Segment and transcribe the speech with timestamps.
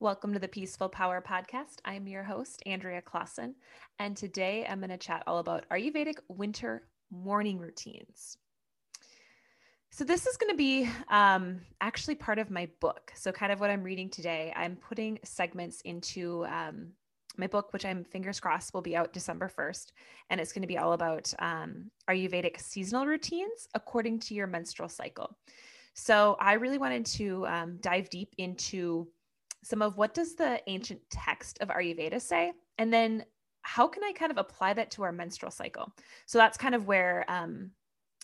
[0.00, 1.76] Welcome to the Peaceful Power Podcast.
[1.84, 3.54] I'm your host, Andrea Clausen,
[4.00, 8.36] and today I'm going to chat all about Ayurvedic winter morning routines.
[9.90, 13.12] So, this is going to be um, actually part of my book.
[13.14, 16.88] So, kind of what I'm reading today, I'm putting segments into um,
[17.38, 19.92] my book, which I'm fingers crossed will be out December 1st.
[20.28, 24.88] And it's going to be all about um, Ayurvedic seasonal routines according to your menstrual
[24.88, 25.38] cycle.
[25.94, 29.06] So, I really wanted to um, dive deep into
[29.64, 32.52] some of what does the ancient text of Ayurveda say?
[32.78, 33.24] And then
[33.62, 35.92] how can I kind of apply that to our menstrual cycle?
[36.26, 37.70] So that's kind of where um,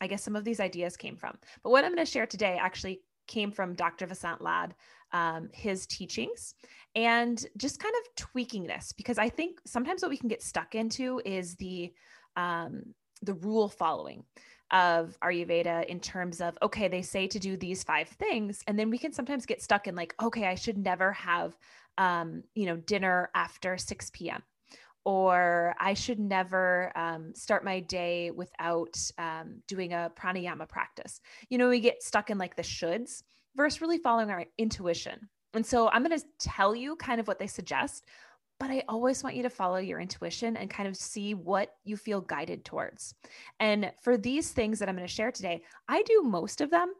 [0.01, 1.37] I guess some of these ideas came from.
[1.62, 4.07] But what I'm going to share today actually came from Dr.
[4.07, 4.75] Vasant Lad,
[5.12, 6.55] um, his teachings,
[6.95, 10.75] and just kind of tweaking this because I think sometimes what we can get stuck
[10.75, 11.93] into is the
[12.37, 12.83] um,
[13.23, 14.25] the rule following
[14.70, 18.62] of Ayurveda in terms of, okay, they say to do these five things.
[18.66, 21.56] And then we can sometimes get stuck in like, okay, I should never have,
[21.98, 24.42] um, you know, dinner after 6 p.m.
[25.05, 31.20] Or I should never um, start my day without um, doing a pranayama practice.
[31.48, 33.23] You know, we get stuck in like the shoulds
[33.56, 35.28] versus really following our intuition.
[35.55, 38.05] And so I'm going to tell you kind of what they suggest,
[38.61, 41.97] but I always want you to follow your intuition and kind of see what you
[41.97, 43.14] feel guided towards.
[43.58, 46.92] And for these things that I'm going to share today, I do most of them,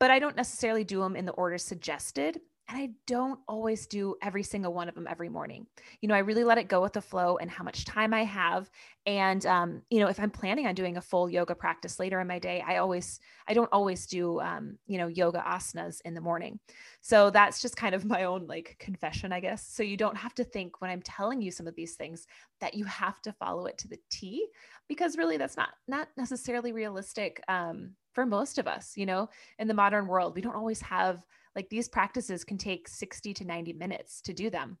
[0.00, 2.40] but I don't necessarily do them in the order suggested.
[2.66, 5.66] And I don't always do every single one of them every morning.
[6.00, 8.24] You know, I really let it go with the flow and how much time I
[8.24, 8.70] have.
[9.04, 12.26] And, um, you know, if I'm planning on doing a full yoga practice later in
[12.26, 16.22] my day, I always, I don't always do, um, you know, yoga asanas in the
[16.22, 16.58] morning.
[17.02, 19.66] So that's just kind of my own like confession, I guess.
[19.66, 22.26] So you don't have to think when I'm telling you some of these things
[22.60, 24.46] that you have to follow it to the T,
[24.88, 29.68] because really that's not, not necessarily realistic um, for most of us, you know, in
[29.68, 30.34] the modern world.
[30.34, 31.22] We don't always have,
[31.54, 34.78] like these practices can take 60 to 90 minutes to do them.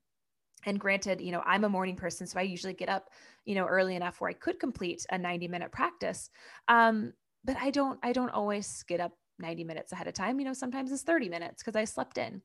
[0.66, 3.10] And granted you know i'm a morning person so i usually get up
[3.44, 6.30] you know early enough where i could complete a 90 minute practice.
[6.68, 7.12] Um,
[7.44, 10.38] but i don't i don't always get up 90 minutes ahead of time.
[10.38, 12.40] You know sometimes it's 30 minutes because i slept in.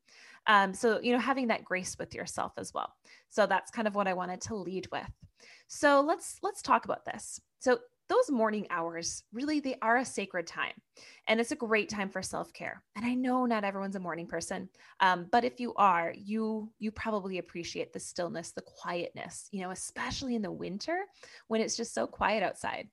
[0.48, 2.94] Um, so you know having that grace with yourself as well.
[3.30, 5.10] So that's kind of what i wanted to lead with.
[5.68, 7.40] So let's let's talk about this.
[7.60, 10.74] So those morning hours really they are a sacred time
[11.28, 12.84] and it's a great time for self-care.
[12.96, 16.92] And i know not everyone's a morning person um, but if you are you you
[16.92, 21.00] probably appreciate the stillness the quietness you know especially in the winter
[21.48, 22.88] when it's just so quiet outside.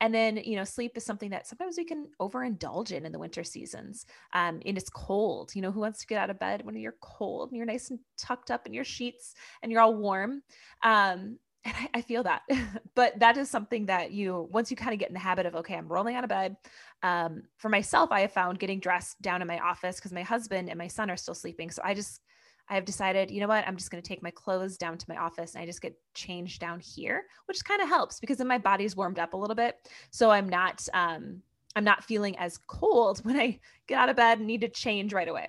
[0.00, 3.18] And then you know sleep is something that sometimes we can overindulge in in the
[3.18, 5.54] winter seasons um, and it's cold.
[5.54, 7.90] You know who wants to get out of bed when you're cold and you're nice
[7.90, 10.42] and tucked up in your sheets and you're all warm?
[10.82, 12.42] Um, and I, I, feel that.
[12.94, 15.54] But that is something that you once you kind of get in the habit of
[15.54, 16.56] okay i'm rolling out of bed
[17.04, 20.68] um, for myself i have found getting dressed down in my office because my husband
[20.68, 21.70] and my son are still sleeping.
[21.70, 22.20] So i just
[22.68, 23.66] i have decided you know what?
[23.68, 25.94] I'm just going to take my clothes down to my office and i just get
[26.14, 29.56] changed down here which kind of helps because then my body's warmed up a little
[29.56, 29.76] bit.
[30.10, 31.42] So i'm not um,
[31.76, 35.12] i'm not feeling as cold when i get out of bed and need to change
[35.12, 35.48] right away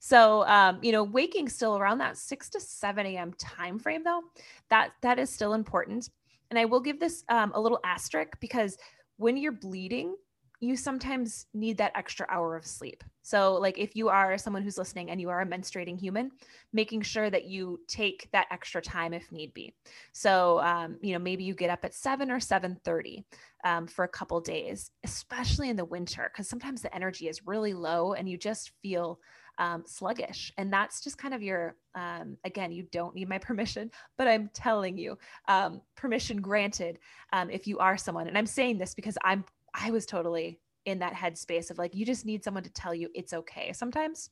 [0.00, 3.32] so, um, you know, waking still around that 6 to 7 a.m.
[3.38, 4.22] time frame, though,
[4.70, 6.10] that that is still important.
[6.50, 8.76] And I will give this um, a little asterisk because
[9.16, 10.14] when you're bleeding,
[10.60, 13.04] you sometimes need that extra hour of sleep.
[13.22, 16.30] So, like if you are someone who's listening and you are a menstruating human,
[16.72, 19.74] making sure that you take that extra time if need be.
[20.12, 23.26] So, um, you know, maybe you get up at seven or seven thirty
[23.64, 27.74] um, for a couple days, especially in the winter, because sometimes the energy is really
[27.74, 29.18] low and you just feel
[29.58, 30.52] um, sluggish.
[30.58, 34.50] And that's just kind of your, um, again, you don't need my permission, but I'm
[34.52, 35.18] telling you,
[35.48, 36.98] um, permission granted
[37.32, 38.28] um, if you are someone.
[38.28, 39.44] And I'm saying this because I'm,
[39.74, 43.08] I was totally in that headspace of like, you just need someone to tell you
[43.14, 44.30] it's okay sometimes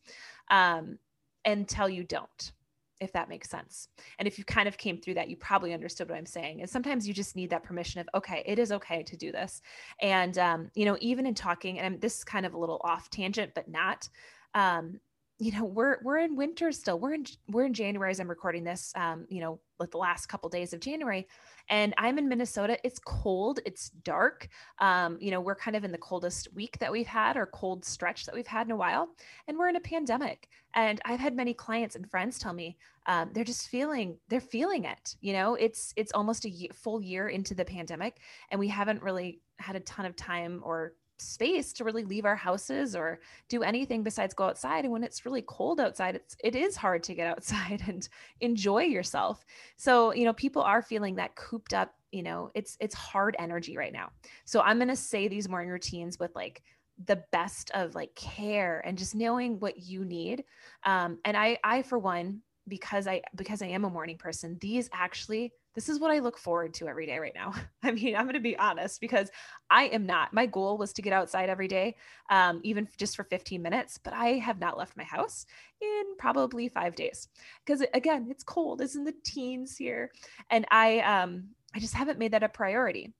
[0.50, 0.98] um,
[1.44, 2.52] until you don't
[3.00, 3.88] if that makes sense.
[4.18, 6.60] And if you kind of came through that, you probably understood what I'm saying.
[6.60, 9.60] And sometimes you just need that permission of, okay, it is okay to do this.
[10.00, 12.80] And, um, you know, even in talking, and I'm, this is kind of a little
[12.84, 14.08] off tangent, but not,
[14.54, 15.00] um,
[15.38, 18.62] you know we're we're in winter still we're in we're in january as i'm recording
[18.62, 21.26] this um you know like the last couple days of january
[21.70, 24.48] and i'm in minnesota it's cold it's dark
[24.78, 27.84] um you know we're kind of in the coldest week that we've had or cold
[27.84, 29.08] stretch that we've had in a while
[29.48, 32.76] and we're in a pandemic and i've had many clients and friends tell me
[33.06, 37.02] um, they're just feeling they're feeling it you know it's it's almost a year, full
[37.02, 38.18] year into the pandemic
[38.50, 42.36] and we haven't really had a ton of time or space to really leave our
[42.36, 46.56] houses or do anything besides go outside and when it's really cold outside it's it
[46.56, 48.08] is hard to get outside and
[48.40, 49.44] enjoy yourself.
[49.76, 53.76] So you know people are feeling that cooped up you know it's it's hard energy
[53.76, 54.10] right now.
[54.44, 56.62] So i'm going to say these morning routines with like
[57.06, 60.44] the best of like care and just knowing what you need.
[60.84, 64.88] Um and i i for one because I because I am a morning person, these
[64.92, 67.52] actually this is what I look forward to every day right now.
[67.82, 69.30] I mean, I'm going to be honest because
[69.70, 70.32] I am not.
[70.32, 71.96] My goal was to get outside every day,
[72.30, 75.46] um, even just for 15 minutes, but I have not left my house
[75.80, 77.28] in probably five days
[77.64, 78.80] because again, it's cold.
[78.80, 80.10] It's in the teens here,
[80.50, 83.12] and I um I just haven't made that a priority.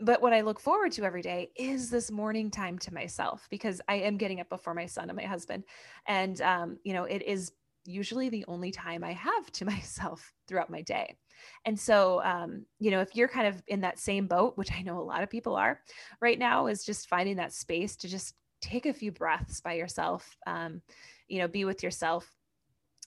[0.00, 3.80] But what I look forward to every day is this morning time to myself because
[3.88, 5.64] I am getting up before my son and my husband,
[6.06, 7.52] and um, you know, it is
[7.84, 11.16] usually the only time I have to myself throughout my day.
[11.64, 14.82] And so, um, you know, if you're kind of in that same boat, which I
[14.82, 15.80] know a lot of people are
[16.20, 20.36] right now, is just finding that space to just take a few breaths by yourself,
[20.46, 20.80] um,
[21.28, 22.28] you know, be with yourself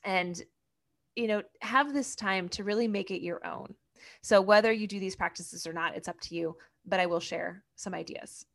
[0.03, 0.41] and,
[1.15, 3.73] you know, have this time to really make it your own.
[4.21, 7.21] So, whether you do these practices or not, it's up to you, but I will
[7.21, 8.45] share some ideas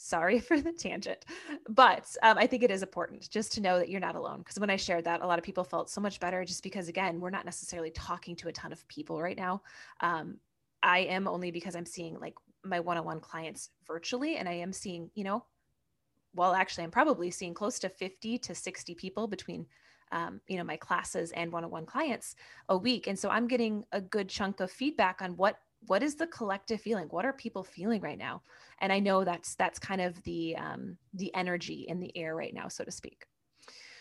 [0.00, 1.24] sorry for the tangent
[1.68, 4.58] but um, i think it is important just to know that you're not alone because
[4.58, 7.20] when i shared that a lot of people felt so much better just because again
[7.20, 9.62] we're not necessarily talking to a ton of people right now.
[10.00, 10.38] Um,
[10.82, 15.10] i am only because i'm seeing like my one-on-one clients virtually and i am seeing
[15.14, 15.44] you know
[16.34, 19.66] well actually i'm probably seeing close to 50 to 60 people between
[20.12, 22.34] um, you know my classes and one-on-one clients
[22.70, 26.14] a week and so i'm getting a good chunk of feedback on what what is
[26.14, 27.06] the collective feeling?
[27.08, 28.42] What are people feeling right now?
[28.80, 32.54] And i know that's that's kind of the um, the energy in the air right
[32.54, 33.26] now so to speak.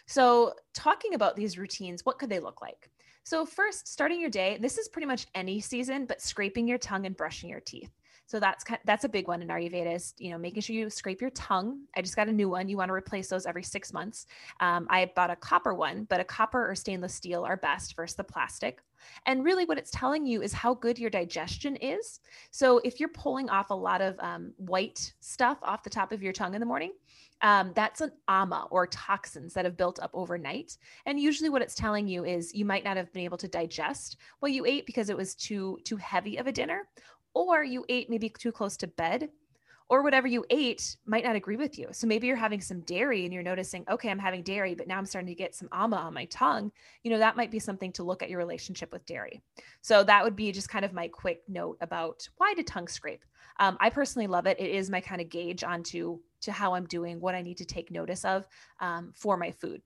[0.06, 2.90] So talking about these routines what could they look like?
[3.24, 7.06] So first starting your day this is pretty much any season but scraping your tongue
[7.06, 7.92] and brushing your teeth
[8.30, 11.20] so that's that's a big one in Ayurveda is you know making sure you scrape
[11.20, 11.80] your tongue.
[11.96, 12.70] I just got a new one.
[12.70, 14.28] You want to replace those every six months.
[14.60, 18.16] Um, I bought a copper one, but a copper or stainless steel are best versus
[18.16, 18.84] the plastic.
[19.26, 22.20] And really, what it's telling you is how good your digestion is.
[22.52, 26.22] So if you're pulling off a lot of um, white stuff off the top of
[26.22, 26.92] your tongue in the morning,
[27.42, 30.78] um, that's an ama or toxins that have built up overnight.
[31.08, 34.18] And usually, what it's telling you is you might not have been able to digest
[34.40, 36.88] what you ate because it was too too heavy of a dinner,
[37.34, 39.30] or you ate maybe too close to bed
[39.90, 41.88] or whatever you ate might not agree with you.
[41.92, 45.00] So maybe you're having some dairy and you're noticing, okay, I'm having dairy, but now
[45.00, 46.72] I'm starting to get some ama on my tongue.
[47.04, 49.42] You know, that might be something to look at your relationship with dairy.
[49.82, 53.26] So that would be just kind of my quick note about why to tongue scrape.
[53.60, 54.60] Um, I personally love it.
[54.60, 57.66] It is my kind of gauge onto to how I'm doing, what I need to
[57.66, 58.48] take notice of
[58.80, 59.82] um, for my food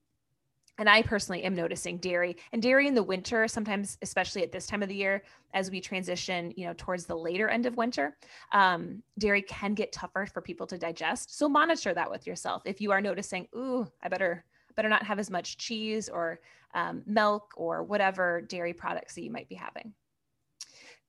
[0.78, 4.66] and I personally am noticing dairy and dairy in the winter, sometimes, especially at this
[4.66, 5.22] time of the year,
[5.52, 8.16] as we transition, you know, towards the later end of winter,
[8.52, 11.38] um, dairy can get tougher for people to digest.
[11.38, 12.62] So monitor that with yourself.
[12.64, 14.44] If you are noticing, ooh, I better
[14.74, 16.40] better not have as much cheese or
[16.74, 19.94] um, milk or whatever dairy products that you might be having.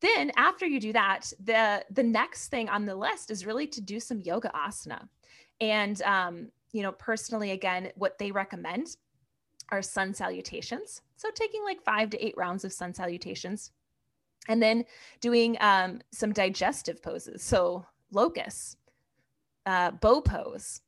[0.02, 3.82] Then after you do that, the the next thing on the list is really to
[3.82, 5.08] do some yoga asana,
[5.60, 8.98] and um, you know, personally, again, what they recommend
[9.70, 11.02] are sun salutations.
[11.16, 13.72] So taking like five to eight rounds of sun salutations
[14.48, 14.86] and then
[15.22, 17.44] doing um, some digestive poses.
[17.44, 18.78] So locust,
[19.66, 20.82] uh, bow pose,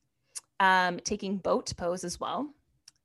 [0.59, 2.53] um, taking boat pose as well,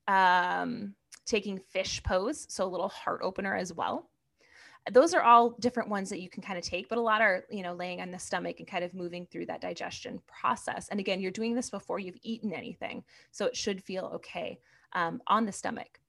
[0.09, 2.47] um, taking fish pose.
[2.49, 4.09] So a little heart opener as well.
[4.91, 7.45] Those are all different ones that you can kind of take, but a lot are,
[7.49, 10.89] you know, laying on the stomach and kind of moving through that digestion process.
[10.89, 13.05] And again, you're doing this before you've eaten anything.
[13.31, 14.59] So it should feel okay
[14.95, 16.01] um, on the stomach.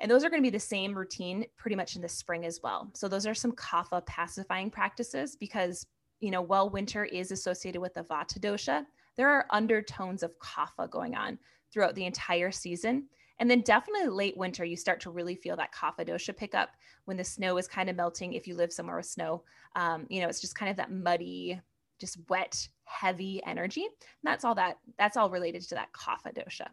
[0.00, 2.60] And those are going to be the same routine pretty much in the spring as
[2.62, 2.90] well.
[2.94, 5.86] So those are some kapha pacifying practices because,
[6.20, 8.84] you know, while winter is associated with the vata dosha,
[9.16, 11.38] there are undertones of kapha going on
[11.72, 13.08] throughout the entire season.
[13.40, 16.70] And then definitely late winter, you start to really feel that kapha dosha pick up
[17.04, 18.34] when the snow is kind of melting.
[18.34, 19.42] If you live somewhere with snow,
[19.74, 21.60] um, you know, it's just kind of that muddy,
[21.98, 23.82] just wet, heavy energy.
[23.82, 26.68] And that's all that, that's all related to that kapha dosha.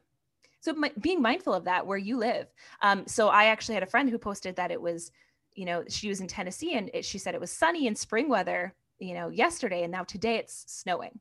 [0.66, 2.48] So my, being mindful of that where you live.
[2.82, 5.12] Um, so I actually had a friend who posted that it was,
[5.54, 8.30] you know, she was in Tennessee and it, she said it was sunny in spring
[8.30, 11.20] weather, you know, yesterday, and now today it's snowing.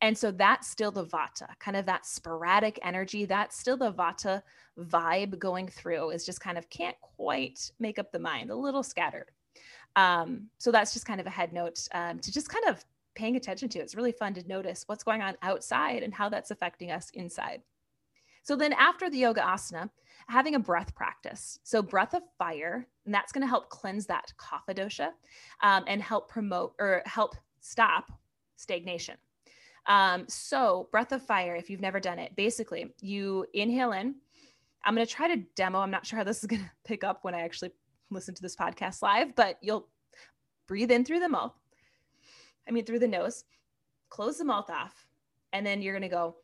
[0.00, 3.26] And so that's still the vata, kind of that sporadic energy.
[3.26, 4.40] That's still the vata
[4.80, 6.08] vibe going through.
[6.12, 9.30] Is just kind of can't quite make up the mind, a little scattered.
[9.94, 12.82] Um, so that's just kind of a head note um, to just kind of
[13.14, 13.78] paying attention to.
[13.78, 17.60] It's really fun to notice what's going on outside and how that's affecting us inside.
[18.46, 19.90] So then after the yoga asana,
[20.28, 21.58] having a breath practice.
[21.64, 25.08] So breath of fire, and that's going to help cleanse that kapha dosha
[25.64, 28.12] um, and help promote or help stop
[28.54, 29.16] stagnation.
[29.86, 34.14] Um, so breath of fire, if you've never done it, basically you inhale in.
[34.84, 35.80] I'm going to try to demo.
[35.80, 37.72] I'm not sure how this is going to pick up when I actually
[38.10, 39.88] listen to this podcast live, but you'll
[40.68, 41.54] breathe in through the mouth.
[42.68, 43.42] I mean, through the nose,
[44.08, 45.08] close the mouth off,
[45.52, 46.36] and then you're going to go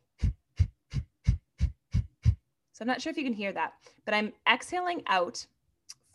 [2.73, 5.45] so I'm not sure if you can hear that, but I'm exhaling out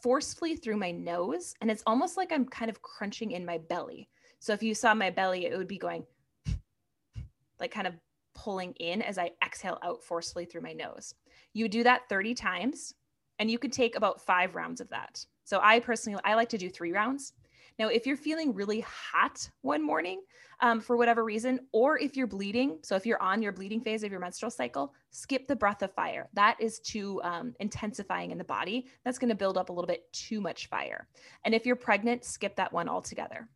[0.02, 1.54] forcefully through my nose.
[1.60, 4.08] And it's almost like I'm kind of crunching in my belly.
[4.40, 6.04] So if you saw my belly, it would be going
[7.60, 7.94] like kind of
[8.34, 11.14] pulling in as I exhale out forcefully through my nose.
[11.52, 12.94] You do that 30 times
[13.38, 15.24] and you could take about five rounds of that.
[15.44, 17.32] So I personally, I like to do three rounds.
[17.78, 20.20] Now, if you're feeling really hot one morning
[20.60, 24.02] um, for whatever reason, or if you're bleeding, so if you're on your bleeding phase
[24.02, 26.28] of your menstrual cycle, skip the breath of fire.
[26.34, 28.86] That is too um, intensifying in the body.
[29.04, 31.06] That's going to build up a little bit too much fire.
[31.44, 33.48] And if you're pregnant, skip that one altogether.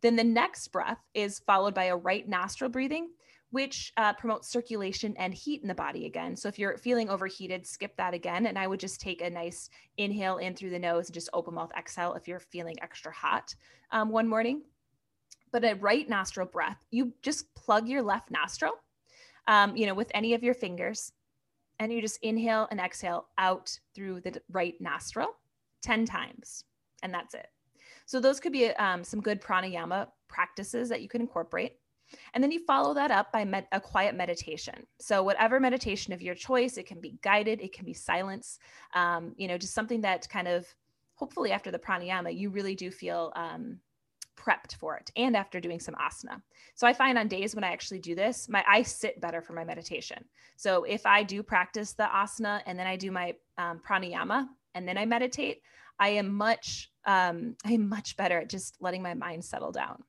[0.00, 3.08] Then the next breath is followed by a right nostril breathing
[3.50, 6.36] which uh, promotes circulation and heat in the body again.
[6.36, 8.46] So if you're feeling overheated, skip that again.
[8.46, 11.54] And I would just take a nice inhale in through the nose and just open
[11.54, 13.54] mouth exhale if you're feeling extra hot
[13.90, 14.62] um, one morning.
[15.50, 18.72] But a right nostril breath, you just plug your left nostril,
[19.46, 21.12] um, you know, with any of your fingers,
[21.78, 25.28] and you just inhale and exhale out through the right nostril
[25.82, 26.64] 10 times.
[27.02, 27.46] And that's it.
[28.04, 31.76] So those could be um, some good pranayama practices that you can incorporate.
[32.34, 34.86] And then you follow that up by med- a quiet meditation.
[34.98, 38.58] So, whatever meditation of your choice, it can be guided, it can be silence,
[38.94, 40.66] um, you know, just something that kind of
[41.18, 43.78] hopefully after the pranayama, you really do feel um,
[44.36, 46.40] prepped for it and after doing some asana.
[46.74, 49.52] So I find on days when I actually do this, my I sit better for
[49.52, 50.24] my meditation.
[50.56, 54.86] So if I do practice the asana and then I do my um, pranayama and
[54.86, 55.62] then I meditate,
[55.98, 60.04] I am much um, I am much better at just letting my mind settle down.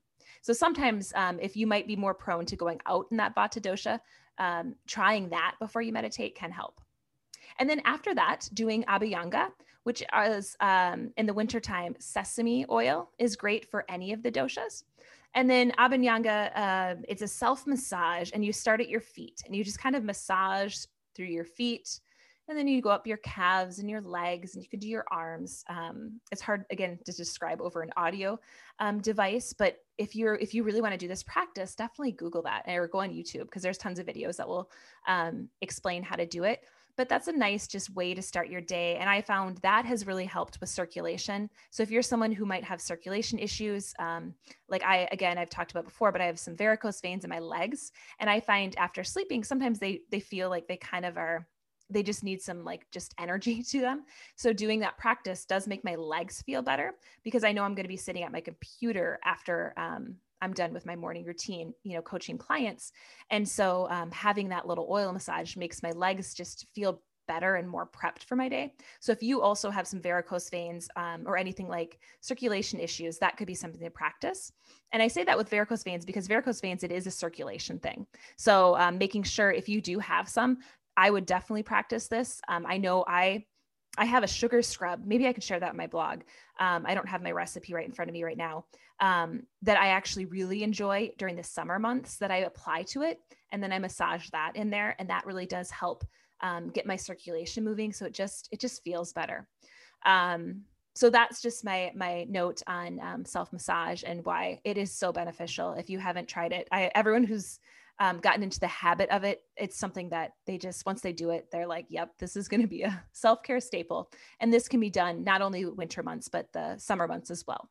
[0.50, 3.62] So sometimes, um, if you might be more prone to going out in that vata
[3.62, 4.00] dosha,
[4.40, 6.82] um, trying that before you meditate can help.
[7.60, 9.50] And then after that, doing abhyanga,
[9.84, 14.86] which is um, in the wintertime, sesame oil is great for any of the doshas.
[15.36, 19.56] And then abhyanga, uh, it's a self massage, and you start at your feet and
[19.56, 20.78] you just kind of massage
[21.16, 22.00] through your feet
[22.48, 25.06] and then you go up your calves and your legs and you can do your
[25.12, 28.40] arms um, it's hard again to describe over an audio
[28.80, 32.42] um, device but if you're if you really want to do this practice definitely google
[32.42, 34.72] that or go on youtube because there's tons of videos that will
[35.08, 36.64] um, explain how to do it.
[36.98, 40.08] But that's a nice just way to start your day and i found that has
[40.08, 41.50] really helped with circulation.
[41.70, 44.34] So if you're someone who might have circulation issues um,
[44.70, 47.40] like i again i've talked about before but i have some varicose veins in my
[47.40, 51.48] legs and i find after sleeping sometimes they they feel like they kind of are
[51.90, 54.04] they just need some like just energy to them.
[54.36, 56.94] So doing that practice does make my legs feel better
[57.24, 60.74] because I know I'm going to be sitting at my computer after um, I'm done
[60.74, 62.92] with my morning routine, you know, coaching clients.
[63.30, 67.70] And so um, having that little oil massage makes my legs just feel better and
[67.70, 68.74] more prepped for my day.
[69.00, 73.38] So if you also have some varicose veins um, or anything like circulation issues, that
[73.38, 74.52] could be something to practice.
[74.92, 78.08] And I say that with varicose veins because varicose veins, it is a circulation thing.
[78.36, 80.58] So um, making sure if you do have some,
[81.00, 82.42] I would definitely practice this.
[82.50, 83.46] Um, I know I
[83.98, 85.02] I have a sugar scrub.
[85.06, 86.22] Maybe I could share that in my blog.
[86.60, 88.66] Um, I don't have my recipe right in front of me right now.
[89.00, 93.22] Um, that I actually really enjoy during the summer months that I apply to it,
[93.54, 96.04] and then I massage that in there, and that really does help
[96.42, 97.94] um, get my circulation moving.
[97.94, 99.48] So it just it just feels better.
[100.06, 100.64] Um,
[100.96, 105.14] so that's just my my note on um, self massage and why it is so
[105.14, 105.72] beneficial.
[105.76, 107.62] If you haven't tried it, I everyone who's
[108.00, 111.32] um, gotten into the habit of it, it's something that they just, once they do
[111.32, 114.10] it, they're like, yep, this is going to be a self care staple.
[114.40, 117.70] And this can be done not only winter months, but the summer months as well.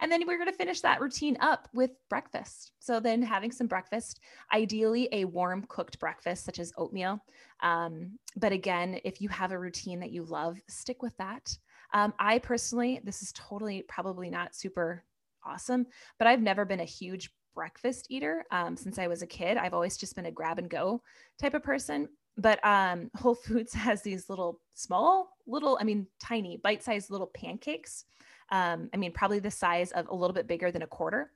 [0.00, 2.72] And then we're going to finish that routine up with breakfast.
[2.78, 4.20] So then having some breakfast,
[4.52, 7.20] ideally a warm cooked breakfast, such as oatmeal.
[7.62, 11.56] Um, but again, if you have a routine that you love, stick with that.
[11.92, 15.04] Um, I personally, this is totally probably not super
[15.44, 15.86] awesome,
[16.18, 19.56] but I've never been a huge breakfast eater um, since I was a kid.
[19.56, 21.02] I've always just been a grab and go
[21.40, 22.08] type of person.
[22.36, 27.26] But um, Whole Foods has these little small, little, I mean, tiny, bite sized little
[27.26, 28.04] pancakes.
[28.50, 31.32] Um, I mean, probably the size of a little bit bigger than a quarter.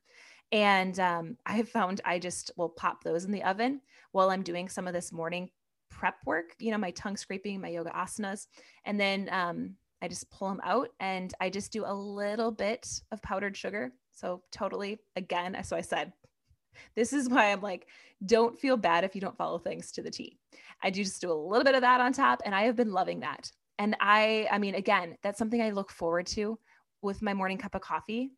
[0.53, 3.81] And um, I have found I just will pop those in the oven
[4.13, 5.51] while I'm doing some of this morning
[5.91, 8.47] prep work, you know, my tongue scraping, my yoga asanas.
[8.85, 12.89] And then um, I just pull them out and I just do a little bit
[13.11, 16.13] of powdered sugar so totally again, so I said,
[16.95, 17.87] this is why I'm like,
[18.25, 20.39] don't feel bad if you don't follow things to the T.
[20.83, 22.93] I do just do a little bit of that on top, and I have been
[22.93, 23.51] loving that.
[23.79, 26.59] And I, I mean, again, that's something I look forward to
[27.03, 28.31] with my morning cup of coffee.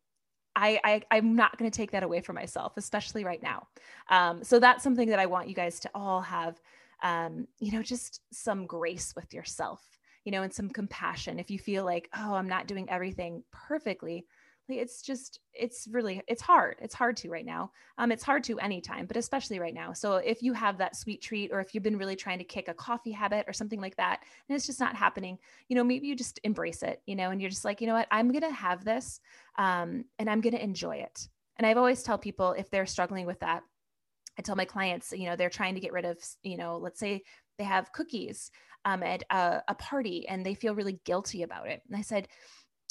[0.55, 3.67] I, I am not going to take that away from myself, especially right now.
[4.09, 6.61] Um, so that's something that I want you guys to all have,
[7.03, 9.83] um, you know, just some grace with yourself,
[10.23, 11.39] you know, and some compassion.
[11.39, 14.25] If you feel like, oh, I'm not doing everything perfectly,
[14.67, 16.77] it's just, it's really, it's hard.
[16.81, 17.71] It's hard to right now.
[17.97, 19.93] Um, it's hard to anytime, but especially right now.
[19.93, 22.67] So if you have that sweet treat, or if you've been really trying to kick
[22.67, 25.37] a coffee habit or something like that, and it's just not happening,
[25.69, 27.93] you know, maybe you just embrace it, you know, and you're just like, you know
[27.93, 29.19] what, I'm gonna have this,
[29.57, 31.27] um, and I'm gonna enjoy it.
[31.57, 33.63] And I've always tell people if they're struggling with that,
[34.37, 36.99] I tell my clients, you know, they're trying to get rid of, you know, let's
[36.99, 37.23] say
[37.57, 38.51] they have cookies
[38.83, 41.81] um, at a, a party and they feel really guilty about it.
[41.87, 42.27] And I said,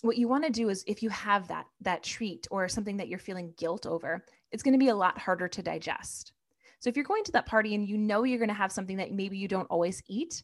[0.03, 3.09] what you want to do is if you have that that treat or something that
[3.09, 6.33] you're feeling guilt over, it's going to be a lot harder to digest.
[6.81, 8.99] So if you're going to that party and you know you're going to have something
[8.99, 10.43] that maybe you don't always eat,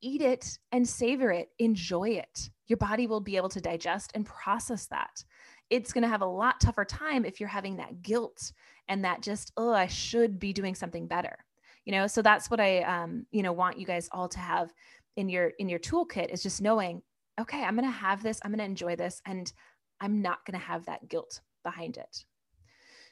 [0.00, 2.50] eat it and savor it, enjoy it.
[2.68, 5.24] Your body will be able to digest and process that.
[5.70, 8.52] It's going to have a lot tougher time if you're having that guilt
[8.88, 11.36] and that just, oh, I should be doing something better
[11.84, 14.72] you know so that's what i um you know want you guys all to have
[15.16, 17.02] in your in your toolkit is just knowing
[17.40, 19.52] okay i'm going to have this i'm going to enjoy this and
[20.00, 22.24] i'm not going to have that guilt behind it.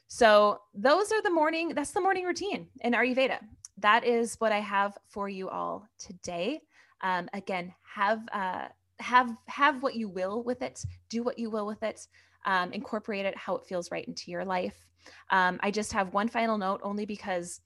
[0.09, 3.39] So those are the morning that's the morning routine in ayurveda.
[3.79, 6.61] That is what i have for you all today.
[7.03, 11.67] Um, again have uh, have have what you will with it do what you will
[11.67, 12.07] with it
[12.45, 14.87] um, incorporate it how it feels right into your life.
[15.31, 17.61] Um, i just have one final note only because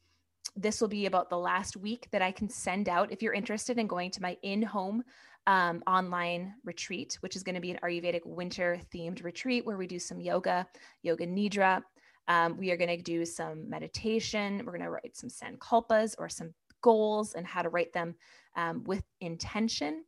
[0.57, 3.79] this will be about the last week that I can send out if you're interested
[3.79, 5.03] in going to my in home
[5.47, 9.87] um, online retreat, which is going to be an Ayurvedic winter themed retreat where we
[9.87, 10.67] do some yoga,
[11.03, 11.83] yoga nidra.
[12.29, 14.63] Um, we are going to do some meditation.
[14.65, 18.15] We're going to write some sankalpas or some goals and how to write them
[18.57, 20.05] um, with intention.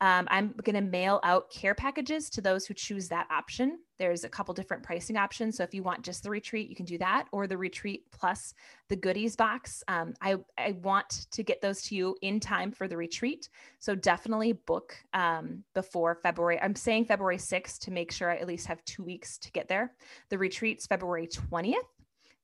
[0.00, 3.78] Um, I'm going to mail out care packages to those who choose that option.
[3.98, 5.56] There's a couple different pricing options.
[5.56, 8.52] So if you want just the retreat, you can do that, or the retreat plus
[8.88, 9.82] the goodies box.
[9.88, 13.48] Um, I, I want to get those to you in time for the retreat.
[13.78, 16.60] So definitely book um, before February.
[16.60, 19.68] I'm saying February 6th to make sure I at least have two weeks to get
[19.68, 19.94] there.
[20.28, 21.74] The retreat's February 20th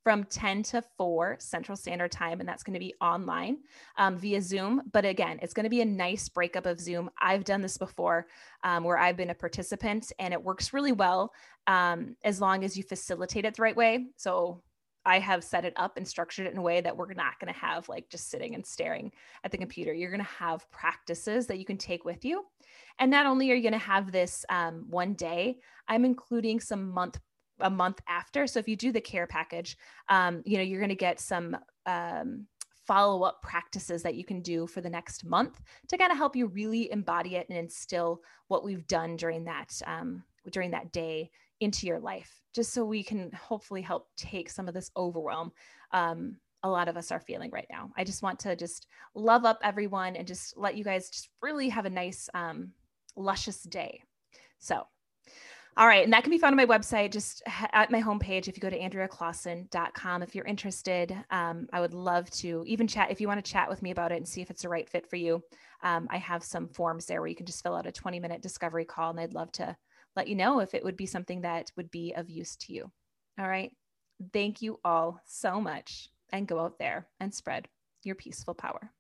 [0.03, 3.59] from 10 to 4 Central Standard Time, and that's going to be online
[3.97, 4.83] um, via Zoom.
[4.93, 7.11] But again, it's going to be a nice breakup of Zoom.
[7.21, 8.27] I've done this before
[8.65, 11.33] um, where I've been a participant, and it works really well
[11.67, 14.07] um, as long as you facilitate it the right way.
[14.17, 14.63] So
[15.05, 17.53] I have set it up and structured it in a way that we're not going
[17.53, 19.11] to have like just sitting and staring
[19.43, 19.93] at the computer.
[19.93, 22.45] You're going to have practices that you can take with you.
[22.99, 26.91] And not only are you going to have this um, one day, I'm including some
[26.91, 27.19] month
[27.61, 28.47] a month after.
[28.47, 29.77] So if you do the care package,
[30.09, 32.47] um, you know, you're going to get some um,
[32.87, 36.35] follow up practices that you can do for the next month to kind of help
[36.35, 41.31] you really embody it and instill what we've done during that um, during that day
[41.61, 45.53] into your life, just so we can hopefully help take some of this overwhelm.
[45.93, 47.91] Um, a lot of us are feeling right now.
[47.97, 51.69] I just want to just love up everyone and just let you guys just really
[51.69, 52.73] have a nice, um,
[53.17, 54.03] luscious day.
[54.59, 54.87] So
[55.77, 56.05] all right.
[56.05, 58.47] And that can be found on my website, just at my homepage.
[58.47, 63.11] If you go to andreaclausen.com, if you're interested, um, I would love to even chat.
[63.11, 64.89] If you want to chat with me about it and see if it's the right
[64.89, 65.43] fit for you,
[65.83, 68.43] um, I have some forms there where you can just fill out a 20 minute
[68.43, 69.11] discovery call.
[69.11, 69.75] And I'd love to
[70.15, 72.91] let you know if it would be something that would be of use to you.
[73.39, 73.73] All right.
[74.33, 76.11] Thank you all so much.
[76.31, 77.69] And go out there and spread
[78.05, 78.91] your peaceful power.